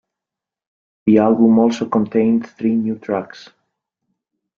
The 1.05 1.19
album 1.19 1.59
also 1.59 1.87
contained 1.87 2.49
three 2.49 2.73
new 2.73 2.97
tracks. 2.97 3.51